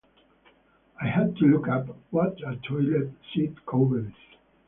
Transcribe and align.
I 0.99 1.07
had 1.09 1.35
to 1.35 1.45
look 1.45 1.67
up 1.67 1.95
what 2.09 2.35
a 2.41 2.55
toilet 2.67 3.11
seat 3.35 3.55
cover 3.67 3.99
is. 3.99 4.13